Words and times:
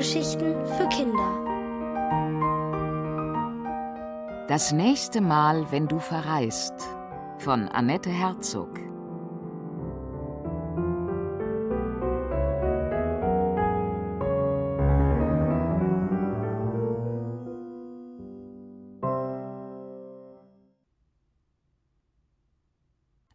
Hörgeschichten 0.00 0.54
für 0.64 0.88
Kinder. 0.88 1.44
Das 4.48 4.72
nächste 4.72 5.20
Mal, 5.20 5.70
wenn 5.70 5.88
du 5.88 5.98
verreist, 5.98 6.72
von 7.36 7.68
Annette 7.68 8.08
Herzog. 8.08 8.80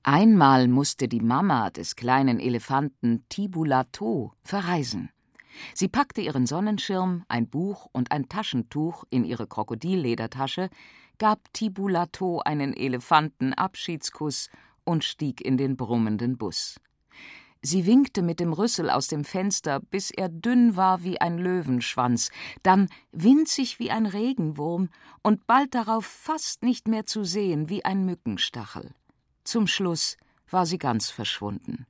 Einmal 0.02 0.68
musste 0.68 1.08
die 1.08 1.22
Mama 1.22 1.70
des 1.70 1.96
kleinen 1.96 2.40
Elefanten 2.40 3.24
Tibulato 3.30 4.34
verreisen. 4.42 5.12
Sie 5.74 5.88
packte 5.88 6.22
ihren 6.22 6.46
Sonnenschirm, 6.46 7.24
ein 7.28 7.48
Buch 7.48 7.88
und 7.92 8.12
ein 8.12 8.30
Taschentuch 8.30 9.04
in 9.10 9.24
ihre 9.24 9.48
Krokodilledertasche, 9.48 10.70
gab 11.18 11.54
Tibulato 11.54 12.40
einen 12.40 12.74
Elefantenabschiedskuss 12.74 14.50
und 14.84 15.04
stieg 15.04 15.42
in 15.42 15.58
den 15.58 15.78
brummenden 15.78 16.38
Bus. 16.38 16.80
Sie 17.62 17.88
winkte 17.88 18.22
mit 18.22 18.40
dem 18.40 18.54
Rüssel 18.54 18.92
aus 18.92 19.08
dem 19.08 19.24
Fenster, 19.24 19.80
bis 19.80 20.12
er 20.12 20.30
dünn 20.30 20.76
war 20.76 21.04
wie 21.04 21.20
ein 21.20 21.40
Löwenschwanz, 21.40 22.30
dann 22.62 22.90
winzig 23.12 23.80
wie 23.80 23.90
ein 23.90 24.06
Regenwurm 24.06 24.90
und 25.24 25.48
bald 25.48 25.74
darauf 25.74 26.06
fast 26.06 26.62
nicht 26.62 26.88
mehr 26.88 27.08
zu 27.08 27.24
sehen 27.24 27.68
wie 27.68 27.84
ein 27.84 28.06
Mückenstachel. 28.06 28.94
Zum 29.44 29.66
Schluss 29.66 30.18
war 30.52 30.68
sie 30.68 30.78
ganz 30.78 31.10
verschwunden. 31.10 31.88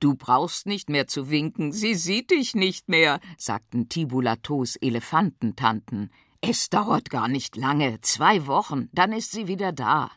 Du 0.00 0.14
brauchst 0.14 0.66
nicht 0.66 0.90
mehr 0.90 1.06
zu 1.06 1.30
winken, 1.30 1.72
sie 1.72 1.94
sieht 1.94 2.30
dich 2.30 2.54
nicht 2.54 2.88
mehr, 2.88 3.20
sagten 3.38 3.88
Tibulatos 3.88 4.76
Elefantentanten. 4.76 6.10
Es 6.40 6.68
dauert 6.68 7.08
gar 7.08 7.28
nicht 7.28 7.56
lange, 7.56 8.00
zwei 8.02 8.46
Wochen, 8.46 8.88
dann 8.92 9.12
ist 9.12 9.32
sie 9.32 9.48
wieder 9.48 9.72
da. 9.72 10.10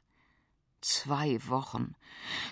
Zwei 0.82 1.40
Wochen. 1.48 1.96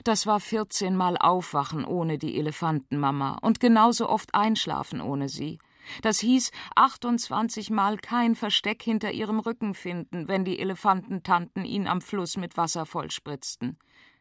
Das 0.04 0.26
war 0.26 0.40
vierzehnmal 0.40 1.18
Aufwachen 1.18 1.86
ohne 1.86 2.18
die 2.18 2.38
Elefantenmama 2.38 3.38
und 3.42 3.60
genauso 3.60 4.10
oft 4.10 4.34
Einschlafen 4.34 5.02
ohne 5.02 5.30
sie. 5.30 5.60
Das 6.02 6.20
hieß 6.20 6.52
28 6.76 7.70
Mal 7.70 7.98
kein 7.98 8.36
Versteck 8.36 8.82
hinter 8.82 9.12
ihrem 9.12 9.40
Rücken 9.40 9.74
finden, 9.74 10.28
wenn 10.28 10.46
die 10.46 10.60
Elefantentanten 10.60 11.66
ihn 11.66 11.88
am 11.88 12.02
Fluss 12.02 12.38
mit 12.38 12.58
Wasser 12.58 12.86
vollspritzten. 12.86 13.78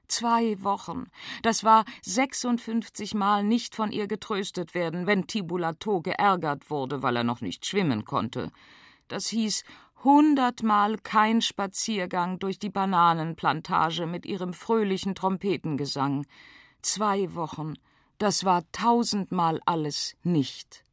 Zwei 0.09 0.63
Wochen. 0.63 1.07
Das 1.43 1.65
war 1.65 1.85
56 2.03 3.15
Mal 3.15 3.43
nicht 3.43 3.75
von 3.75 3.91
ihr 3.91 4.07
getröstet 4.07 4.75
werden, 4.75 5.07
wenn 5.07 5.27
Tibulato 5.27 6.01
geärgert 6.01 6.71
wurde, 6.71 7.03
weil 7.03 7.17
er 7.17 7.25
noch 7.25 7.41
nicht 7.41 7.67
schwimmen 7.67 8.05
konnte. 8.05 8.51
Das 9.09 9.29
hieß 9.29 9.65
hundertmal 10.05 10.99
kein 10.99 11.41
Spaziergang 11.41 12.39
durch 12.39 12.59
die 12.59 12.71
Bananenplantage 12.71 14.07
mit 14.07 14.27
ihrem 14.27 14.53
fröhlichen 14.53 15.15
Trompetengesang. 15.15 16.27
Zwei 16.83 17.35
Wochen. 17.35 17.75
Das 18.19 18.45
war 18.45 18.63
tausendmal 18.73 19.61
alles 19.65 20.15
nicht. 20.23 20.85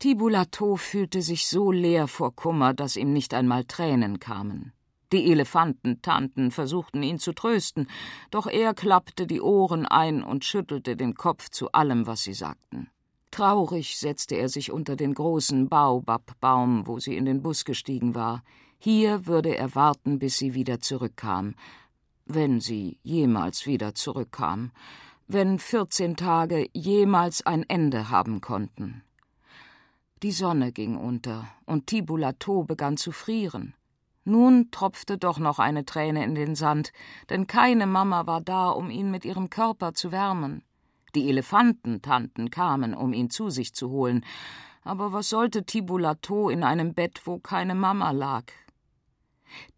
Tibulato 0.00 0.76
fühlte 0.76 1.22
sich 1.22 1.46
so 1.46 1.70
leer 1.70 2.08
vor 2.08 2.34
Kummer, 2.34 2.74
dass 2.74 2.96
ihm 2.96 3.12
nicht 3.12 3.34
einmal 3.34 3.64
Tränen 3.64 4.18
kamen. 4.18 4.72
Die 5.12 5.30
Elefantentanten 5.30 6.52
versuchten 6.52 7.02
ihn 7.02 7.18
zu 7.18 7.32
trösten, 7.32 7.88
doch 8.30 8.46
er 8.46 8.74
klappte 8.74 9.26
die 9.26 9.40
Ohren 9.40 9.84
ein 9.86 10.22
und 10.22 10.44
schüttelte 10.44 10.96
den 10.96 11.14
Kopf 11.14 11.48
zu 11.50 11.72
allem, 11.72 12.06
was 12.06 12.22
sie 12.22 12.34
sagten. 12.34 12.88
Traurig 13.32 13.98
setzte 13.98 14.36
er 14.36 14.48
sich 14.48 14.70
unter 14.70 14.96
den 14.96 15.14
großen 15.14 15.68
Baobabbaum, 15.68 16.86
wo 16.86 16.98
sie 16.98 17.16
in 17.16 17.24
den 17.24 17.42
Bus 17.42 17.64
gestiegen 17.64 18.14
war. 18.14 18.42
Hier 18.78 19.26
würde 19.26 19.56
er 19.56 19.74
warten, 19.74 20.18
bis 20.18 20.38
sie 20.38 20.54
wieder 20.54 20.80
zurückkam, 20.80 21.54
wenn 22.24 22.60
sie 22.60 22.98
jemals 23.02 23.66
wieder 23.66 23.94
zurückkam, 23.94 24.72
wenn 25.26 25.58
vierzehn 25.58 26.16
Tage 26.16 26.68
jemals 26.72 27.44
ein 27.46 27.64
Ende 27.68 28.10
haben 28.10 28.40
konnten. 28.40 29.02
Die 30.22 30.32
Sonne 30.32 30.72
ging 30.72 30.96
unter, 30.96 31.48
und 31.66 31.86
Tibulato 31.86 32.64
begann 32.64 32.96
zu 32.96 33.12
frieren. 33.12 33.74
Nun 34.30 34.70
tropfte 34.70 35.18
doch 35.18 35.40
noch 35.40 35.58
eine 35.58 35.84
Träne 35.84 36.22
in 36.22 36.36
den 36.36 36.54
Sand, 36.54 36.92
denn 37.30 37.48
keine 37.48 37.88
Mama 37.88 38.28
war 38.28 38.40
da, 38.40 38.70
um 38.70 38.88
ihn 38.88 39.10
mit 39.10 39.24
ihrem 39.24 39.50
Körper 39.50 39.92
zu 39.92 40.12
wärmen. 40.12 40.62
Die 41.16 41.28
Elefantentanten 41.28 42.52
kamen, 42.52 42.94
um 42.94 43.12
ihn 43.12 43.30
zu 43.30 43.50
sich 43.50 43.74
zu 43.74 43.90
holen, 43.90 44.24
aber 44.84 45.12
was 45.12 45.30
sollte 45.30 45.64
Tibulato 45.64 46.48
in 46.48 46.62
einem 46.62 46.94
Bett, 46.94 47.22
wo 47.24 47.40
keine 47.40 47.74
Mama 47.74 48.12
lag? 48.12 48.44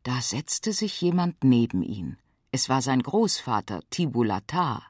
Da 0.03 0.21
setzte 0.21 0.75
sich 0.75 1.01
jemand 1.01 1.43
neben 1.45 1.83
ihn. 1.83 2.19
Es 2.51 2.69
war 2.69 2.83
sein 2.83 3.03
Großvater 3.03 3.81
Tibulatar. 3.89 4.83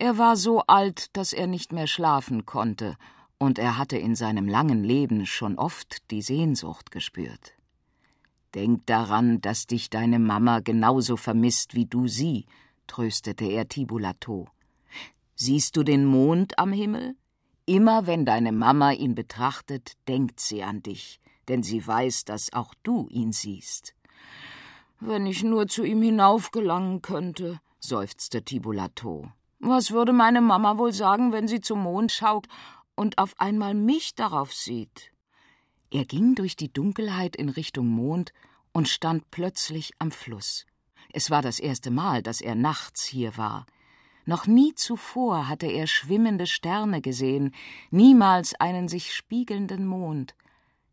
Er 0.00 0.18
war 0.18 0.34
so 0.34 0.62
alt, 0.62 1.16
dass 1.16 1.32
er 1.32 1.46
nicht 1.46 1.72
mehr 1.72 1.86
schlafen 1.86 2.44
konnte 2.44 2.96
und 3.38 3.60
er 3.60 3.78
hatte 3.78 3.98
in 3.98 4.16
seinem 4.16 4.48
langen 4.48 4.82
Leben 4.82 5.26
schon 5.26 5.58
oft 5.58 6.10
die 6.10 6.22
Sehnsucht 6.22 6.90
gespürt. 6.90 7.54
Denk 8.54 8.86
daran, 8.86 9.40
dass 9.40 9.66
dich 9.66 9.90
deine 9.90 10.18
Mama 10.18 10.60
genauso 10.60 11.16
vermisst 11.16 11.74
wie 11.74 11.86
du 11.86 12.06
sie, 12.06 12.46
tröstete 12.86 13.44
er 13.46 13.68
Tibulato. 13.68 14.46
Siehst 15.34 15.76
du 15.76 15.82
den 15.82 16.04
Mond 16.04 16.58
am 16.58 16.72
Himmel? 16.72 17.16
Immer 17.66 18.06
wenn 18.06 18.24
deine 18.24 18.52
Mama 18.52 18.92
ihn 18.92 19.14
betrachtet, 19.14 19.94
denkt 20.06 20.38
sie 20.38 20.62
an 20.62 20.82
dich, 20.82 21.18
denn 21.48 21.62
sie 21.62 21.84
weiß, 21.84 22.24
dass 22.24 22.52
auch 22.52 22.74
du 22.82 23.08
ihn 23.08 23.32
siehst. 23.32 23.94
Wenn 25.00 25.26
ich 25.26 25.42
nur 25.42 25.66
zu 25.66 25.82
ihm 25.82 26.02
hinaufgelangen 26.02 27.02
könnte, 27.02 27.60
seufzte 27.80 28.42
Tibulato. 28.42 29.32
Was 29.58 29.90
würde 29.90 30.12
meine 30.12 30.40
Mama 30.40 30.78
wohl 30.78 30.92
sagen, 30.92 31.32
wenn 31.32 31.48
sie 31.48 31.60
zum 31.60 31.82
Mond 31.82 32.12
schaut 32.12 32.46
und 32.94 33.18
auf 33.18 33.34
einmal 33.38 33.74
mich 33.74 34.14
darauf 34.14 34.52
sieht. 34.52 35.13
Er 35.94 36.04
ging 36.04 36.34
durch 36.34 36.56
die 36.56 36.72
Dunkelheit 36.72 37.36
in 37.36 37.48
Richtung 37.48 37.86
Mond 37.86 38.32
und 38.72 38.88
stand 38.88 39.30
plötzlich 39.30 39.92
am 40.00 40.10
Fluss. 40.10 40.66
Es 41.12 41.30
war 41.30 41.40
das 41.40 41.60
erste 41.60 41.92
Mal, 41.92 42.20
dass 42.20 42.40
er 42.40 42.56
nachts 42.56 43.04
hier 43.04 43.36
war. 43.36 43.64
Noch 44.26 44.48
nie 44.48 44.74
zuvor 44.74 45.46
hatte 45.48 45.68
er 45.68 45.86
schwimmende 45.86 46.48
Sterne 46.48 47.00
gesehen, 47.00 47.54
niemals 47.92 48.56
einen 48.56 48.88
sich 48.88 49.14
spiegelnden 49.14 49.86
Mond. 49.86 50.34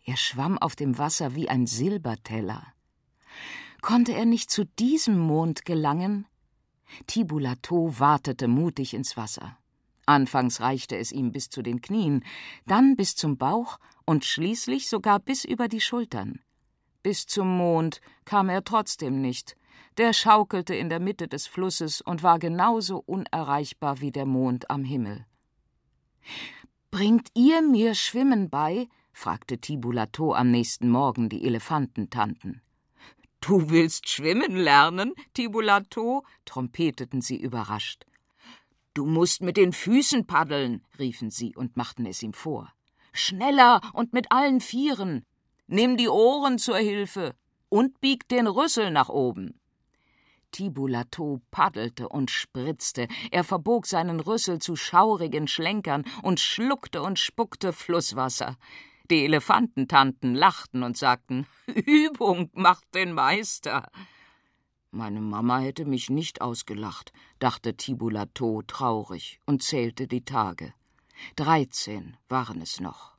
Er 0.05 0.17
schwamm 0.17 0.59
auf 0.59 0.75
dem 0.75 0.99
Wasser 0.99 1.33
wie 1.33 1.49
ein 1.49 1.65
Silberteller. 1.65 2.63
Konnte 3.81 4.13
er 4.13 4.25
nicht 4.25 4.51
zu 4.51 4.65
diesem 4.65 5.17
Mond 5.17 5.65
gelangen? 5.65 6.27
Tibulato 7.07 7.97
wartete 7.97 8.47
mutig 8.47 8.93
ins 8.93 9.17
Wasser. 9.17 9.57
Anfangs 10.05 10.61
reichte 10.61 10.95
es 10.95 11.11
ihm 11.11 11.31
bis 11.31 11.49
zu 11.49 11.63
den 11.63 11.81
Knien, 11.81 12.23
dann 12.67 12.95
bis 12.95 13.15
zum 13.15 13.37
Bauch 13.37 13.79
und 14.11 14.25
schließlich 14.25 14.89
sogar 14.89 15.21
bis 15.21 15.45
über 15.45 15.69
die 15.69 15.79
Schultern. 15.79 16.41
Bis 17.01 17.27
zum 17.27 17.47
Mond 17.47 18.01
kam 18.25 18.49
er 18.49 18.61
trotzdem 18.61 19.21
nicht. 19.21 19.55
Der 19.95 20.11
schaukelte 20.11 20.75
in 20.75 20.89
der 20.89 20.99
Mitte 20.99 21.29
des 21.29 21.47
Flusses 21.47 22.01
und 22.01 22.21
war 22.21 22.37
genauso 22.37 22.97
unerreichbar 23.05 24.01
wie 24.01 24.11
der 24.11 24.25
Mond 24.25 24.69
am 24.69 24.83
Himmel. 24.83 25.25
Bringt 26.91 27.29
ihr 27.35 27.61
mir 27.61 27.95
Schwimmen 27.95 28.49
bei? 28.49 28.89
fragte 29.13 29.59
Tibulato 29.59 30.33
am 30.33 30.51
nächsten 30.51 30.89
Morgen 30.89 31.29
die 31.29 31.45
Elefantentanten. 31.45 32.61
Du 33.39 33.69
willst 33.69 34.09
schwimmen 34.09 34.57
lernen, 34.57 35.13
Tibulato? 35.33 36.25
trompeteten 36.43 37.21
sie 37.21 37.39
überrascht. 37.39 38.05
Du 38.93 39.05
musst 39.05 39.41
mit 39.41 39.55
den 39.55 39.71
Füßen 39.71 40.27
paddeln, 40.27 40.85
riefen 40.99 41.29
sie 41.29 41.55
und 41.55 41.77
machten 41.77 42.05
es 42.05 42.21
ihm 42.21 42.33
vor. 42.33 42.73
Schneller 43.13 43.81
und 43.93 44.13
mit 44.13 44.31
allen 44.31 44.61
Vieren. 44.61 45.25
Nimm 45.67 45.97
die 45.97 46.09
Ohren 46.09 46.57
zur 46.57 46.77
Hilfe 46.77 47.35
und 47.69 47.99
bieg 48.01 48.27
den 48.27 48.47
Rüssel 48.47 48.91
nach 48.91 49.09
oben. 49.09 49.59
Tibulato 50.51 51.41
paddelte 51.49 52.09
und 52.09 52.29
spritzte, 52.29 53.07
er 53.31 53.43
verbog 53.43 53.87
seinen 53.87 54.19
Rüssel 54.19 54.59
zu 54.59 54.75
schaurigen 54.75 55.47
Schlenkern 55.47 56.03
und 56.23 56.39
schluckte 56.39 57.01
und 57.01 57.19
spuckte 57.19 57.71
Flusswasser. 57.71 58.57
Die 59.09 59.23
Elefantentanten 59.23 60.35
lachten 60.35 60.83
und 60.83 60.97
sagten 60.97 61.47
Übung 61.67 62.49
macht 62.53 62.93
den 62.93 63.13
Meister. 63.13 63.89
Meine 64.91 65.21
Mama 65.21 65.59
hätte 65.59 65.85
mich 65.85 66.09
nicht 66.09 66.41
ausgelacht, 66.41 67.13
dachte 67.39 67.75
Tibulato 67.75 68.61
traurig 68.67 69.39
und 69.45 69.63
zählte 69.63 70.07
die 70.07 70.25
Tage. 70.25 70.73
Dreizehn 71.35 72.17
waren 72.27 72.61
es 72.61 72.79
noch. 72.79 73.15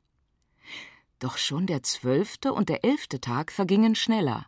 Doch 1.19 1.37
schon 1.37 1.67
der 1.67 1.83
zwölfte 1.83 2.53
und 2.53 2.69
der 2.69 2.83
elfte 2.83 3.21
Tag 3.21 3.51
vergingen 3.51 3.95
schneller. 3.95 4.45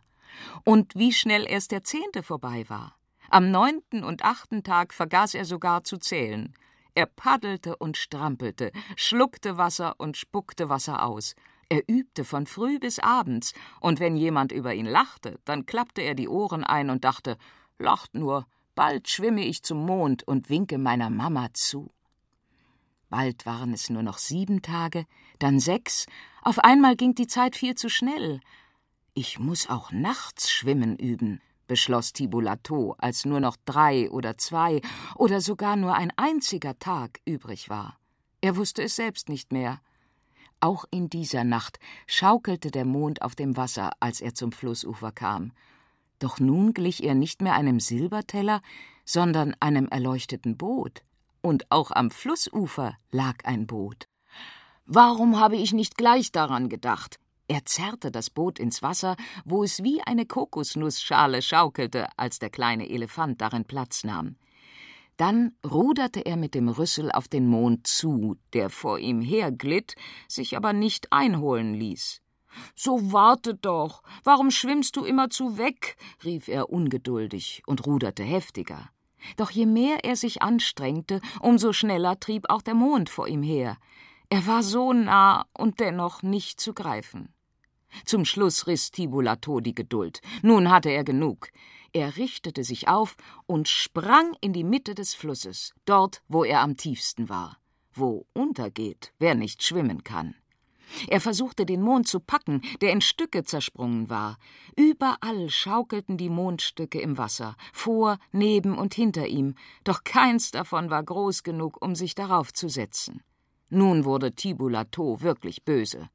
Und 0.64 0.94
wie 0.94 1.12
schnell 1.12 1.46
erst 1.48 1.70
der 1.70 1.82
zehnte 1.82 2.22
vorbei 2.22 2.64
war. 2.68 2.96
Am 3.30 3.50
neunten 3.50 4.04
und 4.04 4.24
achten 4.24 4.62
Tag 4.62 4.92
vergaß 4.92 5.34
er 5.34 5.44
sogar 5.44 5.84
zu 5.84 5.96
zählen. 5.96 6.54
Er 6.94 7.06
paddelte 7.06 7.76
und 7.76 7.96
strampelte, 7.96 8.72
schluckte 8.96 9.58
Wasser 9.58 9.94
und 9.98 10.16
spuckte 10.16 10.68
Wasser 10.68 11.04
aus. 11.04 11.34
Er 11.68 11.82
übte 11.88 12.24
von 12.24 12.46
früh 12.46 12.78
bis 12.78 12.98
abends, 12.98 13.52
und 13.80 13.98
wenn 13.98 14.16
jemand 14.16 14.52
über 14.52 14.72
ihn 14.72 14.86
lachte, 14.86 15.38
dann 15.44 15.66
klappte 15.66 16.02
er 16.02 16.14
die 16.14 16.28
Ohren 16.28 16.62
ein 16.62 16.90
und 16.90 17.04
dachte, 17.04 17.36
lacht 17.78 18.14
nur, 18.14 18.46
bald 18.74 19.08
schwimme 19.08 19.44
ich 19.44 19.62
zum 19.62 19.84
Mond 19.84 20.26
und 20.28 20.48
winke 20.48 20.78
meiner 20.78 21.10
Mama 21.10 21.48
zu. 21.52 21.90
Bald 23.08 23.46
waren 23.46 23.72
es 23.72 23.88
nur 23.88 24.02
noch 24.02 24.18
sieben 24.18 24.62
Tage, 24.62 25.06
dann 25.38 25.60
sechs, 25.60 26.06
auf 26.42 26.58
einmal 26.58 26.96
ging 26.96 27.14
die 27.14 27.26
Zeit 27.26 27.56
viel 27.56 27.74
zu 27.74 27.88
schnell. 27.88 28.40
Ich 29.14 29.38
muss 29.38 29.68
auch 29.68 29.92
nachts 29.92 30.50
schwimmen 30.50 30.96
üben, 30.96 31.40
beschloss 31.66 32.12
Tibulato, 32.12 32.94
als 32.98 33.24
nur 33.24 33.40
noch 33.40 33.56
drei 33.64 34.10
oder 34.10 34.36
zwei 34.38 34.80
oder 35.14 35.40
sogar 35.40 35.76
nur 35.76 35.94
ein 35.94 36.12
einziger 36.16 36.78
Tag 36.78 37.20
übrig 37.24 37.68
war. 37.68 37.98
Er 38.40 38.56
wusste 38.56 38.82
es 38.82 38.96
selbst 38.96 39.28
nicht 39.28 39.52
mehr. 39.52 39.80
Auch 40.60 40.84
in 40.90 41.08
dieser 41.08 41.44
Nacht 41.44 41.78
schaukelte 42.06 42.70
der 42.70 42.84
Mond 42.84 43.22
auf 43.22 43.34
dem 43.34 43.56
Wasser, 43.56 43.92
als 44.00 44.20
er 44.20 44.34
zum 44.34 44.52
Flussufer 44.52 45.12
kam. 45.12 45.52
Doch 46.18 46.40
nun 46.40 46.74
glich 46.74 47.04
er 47.04 47.14
nicht 47.14 47.42
mehr 47.42 47.54
einem 47.54 47.78
Silberteller, 47.78 48.62
sondern 49.04 49.54
einem 49.60 49.86
erleuchteten 49.88 50.56
Boot. 50.56 51.02
Und 51.46 51.70
auch 51.70 51.92
am 51.92 52.10
Flussufer 52.10 52.96
lag 53.12 53.44
ein 53.44 53.68
Boot. 53.68 54.08
Warum 54.84 55.38
habe 55.38 55.54
ich 55.54 55.72
nicht 55.72 55.96
gleich 55.96 56.32
daran 56.32 56.68
gedacht? 56.68 57.20
Er 57.46 57.64
zerrte 57.64 58.10
das 58.10 58.30
Boot 58.30 58.58
ins 58.58 58.82
Wasser, 58.82 59.14
wo 59.44 59.62
es 59.62 59.84
wie 59.84 60.02
eine 60.02 60.26
Kokosnussschale 60.26 61.42
schaukelte, 61.42 62.08
als 62.16 62.40
der 62.40 62.50
kleine 62.50 62.90
Elefant 62.90 63.40
darin 63.40 63.64
Platz 63.64 64.02
nahm. 64.02 64.34
Dann 65.18 65.52
ruderte 65.64 66.26
er 66.26 66.36
mit 66.36 66.56
dem 66.56 66.68
Rüssel 66.68 67.12
auf 67.12 67.28
den 67.28 67.46
Mond 67.46 67.86
zu, 67.86 68.36
der 68.52 68.68
vor 68.68 68.98
ihm 68.98 69.20
herglitt, 69.20 69.94
sich 70.26 70.56
aber 70.56 70.72
nicht 70.72 71.12
einholen 71.12 71.74
ließ. 71.74 72.22
So 72.74 73.12
warte 73.12 73.54
doch. 73.54 74.02
Warum 74.24 74.50
schwimmst 74.50 74.96
du 74.96 75.04
immerzu 75.04 75.58
weg? 75.58 75.96
rief 76.24 76.48
er 76.48 76.70
ungeduldig 76.70 77.62
und 77.66 77.86
ruderte 77.86 78.24
heftiger. 78.24 78.90
Doch 79.36 79.50
je 79.50 79.66
mehr 79.66 80.04
er 80.04 80.16
sich 80.16 80.42
anstrengte, 80.42 81.20
umso 81.40 81.72
schneller 81.72 82.18
trieb 82.20 82.48
auch 82.48 82.62
der 82.62 82.74
Mond 82.74 83.10
vor 83.10 83.28
ihm 83.28 83.42
her. 83.42 83.76
Er 84.28 84.46
war 84.46 84.62
so 84.62 84.92
nah 84.92 85.46
und 85.56 85.80
dennoch 85.80 86.22
nicht 86.22 86.60
zu 86.60 86.74
greifen. 86.74 87.32
Zum 88.04 88.24
Schluss 88.24 88.66
riss 88.66 88.90
Tibulato 88.90 89.60
die 89.60 89.74
Geduld. 89.74 90.20
Nun 90.42 90.70
hatte 90.70 90.90
er 90.90 91.04
genug. 91.04 91.48
Er 91.92 92.16
richtete 92.16 92.64
sich 92.64 92.88
auf 92.88 93.16
und 93.46 93.68
sprang 93.68 94.36
in 94.40 94.52
die 94.52 94.64
Mitte 94.64 94.94
des 94.94 95.14
Flusses, 95.14 95.72
dort, 95.86 96.22
wo 96.28 96.44
er 96.44 96.60
am 96.60 96.76
tiefsten 96.76 97.28
war. 97.28 97.58
Wo 97.94 98.26
untergeht, 98.34 99.12
wer 99.18 99.34
nicht 99.34 99.62
schwimmen 99.62 100.04
kann. 100.04 100.34
Er 101.08 101.20
versuchte 101.20 101.66
den 101.66 101.82
Mond 101.82 102.08
zu 102.08 102.20
packen, 102.20 102.62
der 102.80 102.92
in 102.92 103.00
Stücke 103.00 103.44
zersprungen 103.44 104.08
war. 104.10 104.38
Überall 104.76 105.48
schaukelten 105.50 106.16
die 106.16 106.30
Mondstücke 106.30 107.00
im 107.00 107.18
Wasser, 107.18 107.56
vor, 107.72 108.18
neben 108.32 108.76
und 108.76 108.94
hinter 108.94 109.26
ihm, 109.26 109.54
doch 109.84 110.04
keins 110.04 110.50
davon 110.50 110.90
war 110.90 111.02
groß 111.02 111.42
genug, 111.42 111.82
um 111.82 111.94
sich 111.94 112.14
darauf 112.14 112.52
zu 112.52 112.68
setzen. 112.68 113.22
Nun 113.68 114.04
wurde 114.04 114.32
Tibulato 114.32 115.20
wirklich 115.22 115.64
böse. 115.64 116.08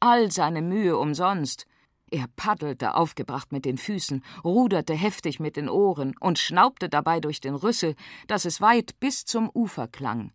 All 0.00 0.30
seine 0.30 0.62
Mühe 0.62 0.98
umsonst. 0.98 1.66
Er 2.10 2.26
paddelte 2.36 2.94
aufgebracht 2.94 3.52
mit 3.52 3.64
den 3.64 3.78
Füßen, 3.78 4.22
ruderte 4.44 4.92
heftig 4.92 5.40
mit 5.40 5.56
den 5.56 5.70
Ohren 5.70 6.14
und 6.20 6.38
schnaubte 6.38 6.90
dabei 6.90 7.20
durch 7.20 7.40
den 7.40 7.54
Rüssel, 7.54 7.94
dass 8.26 8.44
es 8.44 8.60
weit 8.60 9.00
bis 9.00 9.24
zum 9.24 9.48
Ufer 9.54 9.88
klang. 9.88 10.32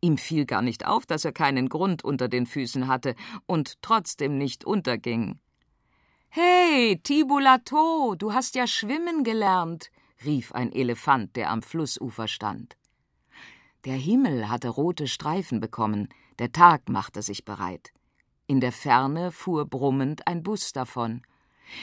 Ihm 0.00 0.16
fiel 0.16 0.46
gar 0.46 0.62
nicht 0.62 0.86
auf, 0.86 1.04
dass 1.06 1.24
er 1.24 1.32
keinen 1.32 1.68
Grund 1.68 2.04
unter 2.04 2.28
den 2.28 2.46
Füßen 2.46 2.88
hatte 2.88 3.14
und 3.46 3.82
trotzdem 3.82 4.38
nicht 4.38 4.64
unterging. 4.64 5.38
Hey, 6.28 6.98
Tibulato, 7.02 8.14
du 8.16 8.32
hast 8.32 8.54
ja 8.54 8.66
schwimmen 8.66 9.24
gelernt, 9.24 9.90
rief 10.24 10.52
ein 10.52 10.72
Elefant, 10.72 11.36
der 11.36 11.50
am 11.50 11.60
Flussufer 11.60 12.28
stand. 12.28 12.76
Der 13.84 13.96
Himmel 13.96 14.48
hatte 14.48 14.68
rote 14.68 15.08
Streifen 15.08 15.60
bekommen, 15.60 16.08
der 16.38 16.52
Tag 16.52 16.88
machte 16.88 17.22
sich 17.22 17.44
bereit. 17.44 17.92
In 18.46 18.60
der 18.60 18.72
Ferne 18.72 19.32
fuhr 19.32 19.66
brummend 19.66 20.26
ein 20.26 20.42
Bus 20.42 20.72
davon. 20.72 21.22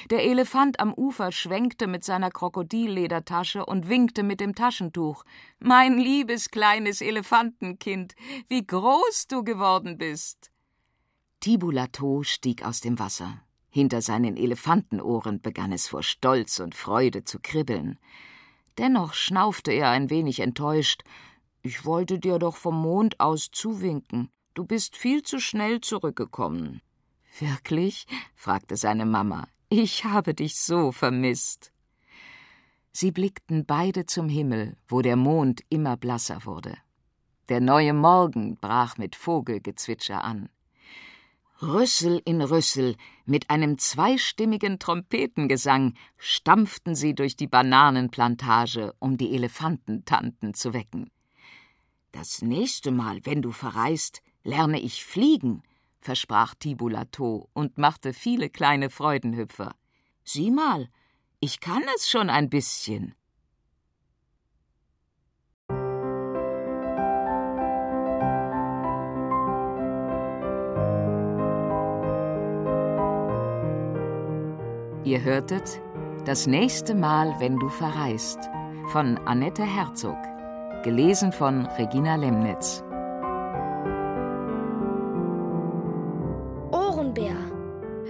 Der 0.09 0.23
Elefant 0.23 0.79
am 0.79 0.93
Ufer 0.93 1.31
schwenkte 1.31 1.87
mit 1.87 2.03
seiner 2.03 2.31
Krokodilledertasche 2.31 3.65
und 3.65 3.89
winkte 3.89 4.23
mit 4.23 4.39
dem 4.39 4.55
Taschentuch. 4.55 5.23
Mein 5.59 5.97
liebes 5.97 6.49
kleines 6.49 7.01
Elefantenkind, 7.01 8.15
wie 8.47 8.65
groß 8.65 9.27
du 9.27 9.43
geworden 9.43 9.97
bist. 9.97 10.51
Tibulato 11.39 12.23
stieg 12.23 12.65
aus 12.65 12.81
dem 12.81 12.99
Wasser. 12.99 13.41
Hinter 13.69 14.01
seinen 14.01 14.37
Elefantenohren 14.37 15.41
begann 15.41 15.71
es 15.71 15.87
vor 15.87 16.03
Stolz 16.03 16.59
und 16.59 16.73
Freude 16.73 17.23
zu 17.23 17.39
kribbeln. 17.39 17.99
Dennoch 18.77 19.13
schnaufte 19.13 19.71
er 19.71 19.89
ein 19.89 20.09
wenig 20.09 20.39
enttäuscht. 20.39 21.03
Ich 21.61 21.85
wollte 21.85 22.19
dir 22.19 22.39
doch 22.39 22.55
vom 22.55 22.81
Mond 22.81 23.19
aus 23.19 23.49
zuwinken. 23.51 24.29
Du 24.53 24.65
bist 24.65 24.95
viel 24.95 25.21
zu 25.23 25.39
schnell 25.39 25.81
zurückgekommen. 25.81 26.81
Wirklich? 27.39 28.07
fragte 28.35 28.75
seine 28.75 29.05
Mama. 29.05 29.47
Ich 29.69 30.05
habe 30.05 30.33
dich 30.33 30.55
so 30.55 30.93
vermisst. 30.93 31.73
Sie 32.93 33.11
blickten 33.11 33.65
beide 33.65 34.05
zum 34.05 34.29
Himmel, 34.29 34.77
wo 34.87 35.01
der 35.01 35.17
Mond 35.17 35.61
immer 35.67 35.97
blasser 35.97 36.45
wurde. 36.45 36.77
Der 37.49 37.59
neue 37.59 37.91
Morgen 37.91 38.55
brach 38.55 38.97
mit 38.97 39.17
Vogelgezwitscher 39.17 40.23
an. 40.23 40.47
Rüssel 41.61 42.21
in 42.23 42.41
Rüssel, 42.41 42.95
mit 43.25 43.49
einem 43.49 43.77
zweistimmigen 43.77 44.79
Trompetengesang, 44.79 45.95
stampften 46.17 46.95
sie 46.95 47.13
durch 47.13 47.35
die 47.35 47.47
Bananenplantage, 47.47 48.93
um 48.99 49.17
die 49.17 49.35
Elefantentanten 49.35 50.53
zu 50.53 50.73
wecken. 50.73 51.11
Das 52.13 52.41
nächste 52.41 52.91
Mal, 52.91 53.19
wenn 53.25 53.41
du 53.41 53.51
verreist, 53.51 54.21
lerne 54.43 54.79
ich 54.79 55.03
fliegen, 55.03 55.61
versprach 56.07 56.55
Tibulato 56.55 57.49
und 57.51 57.77
machte 57.77 58.13
viele 58.13 58.49
kleine 58.49 58.89
Freudenhüpfer. 58.89 59.75
Sieh 60.23 60.51
mal, 60.51 60.87
ich 61.41 61.59
kann 61.59 61.83
es 61.97 62.09
schon 62.09 62.29
ein 62.29 62.49
bisschen. 62.49 63.13
Ihr 75.03 75.21
hörtet 75.21 75.81
Das 76.25 76.47
nächste 76.47 76.95
Mal, 76.95 77.35
wenn 77.39 77.57
du 77.57 77.67
verreist 77.67 78.39
von 78.93 79.17
Annette 79.25 79.65
Herzog, 79.65 80.17
gelesen 80.83 81.33
von 81.33 81.65
Regina 81.65 82.15
Lemnitz. 82.15 82.86